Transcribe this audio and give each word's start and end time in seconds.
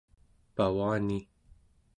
pavani 0.55 1.19